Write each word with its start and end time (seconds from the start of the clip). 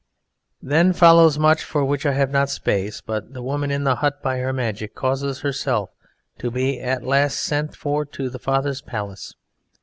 Then 0.63 0.93
follows 0.93 1.37
much 1.37 1.63
for 1.63 1.85
which 1.85 2.07
I 2.07 2.13
have 2.13 2.31
not 2.31 2.49
space, 2.49 3.01
but 3.01 3.35
the 3.35 3.43
woman 3.43 3.69
in 3.69 3.83
the 3.83 3.97
hut 3.97 4.19
by 4.23 4.39
her 4.39 4.51
magic 4.51 4.95
causes 4.95 5.41
herself 5.41 5.91
to 6.39 6.49
be 6.49 6.79
at 6.81 7.03
last 7.03 7.39
sent 7.39 7.75
for 7.75 8.03
to 8.05 8.27
the 8.27 8.39
father's 8.39 8.81
palace. 8.81 9.35